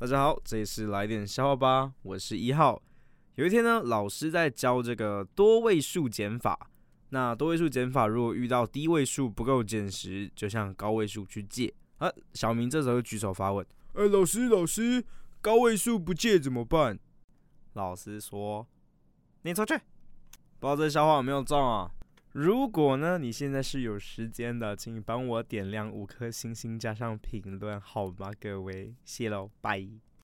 [0.00, 2.80] 大家好，这里是来点笑话吧，我是一号。
[3.34, 6.70] 有一天呢，老师在教这个多位数减法。
[7.08, 11.74] 那多位数减法，如果遇到低位数不够减时，就向高位数去借。
[11.96, 15.04] 啊，小明这时候就举手发问：“呃，老师，老师，
[15.40, 16.96] 高位数不借怎么办？”
[17.74, 18.64] 老师说
[19.42, 19.74] ：“你出去。”
[20.60, 21.90] 不知道这笑话有没有中啊？
[22.32, 28.30] 如果呢，你现在是有时间的，请帮我点亮五颗星星加上评论，好吗？
[28.38, 30.08] 各位，谢喽，拜。